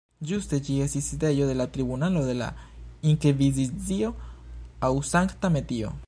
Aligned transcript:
Ĝuste 0.29 0.59
ĝi 0.67 0.75
estis 0.85 1.09
sidejo 1.11 1.49
de 1.49 1.57
la 1.59 1.67
Tribunalo 1.75 2.23
de 2.29 2.33
la 2.39 2.47
Inkvizicio 3.13 4.13
aŭ 4.89 4.93
Sankta 5.15 5.53
Metio. 5.59 5.97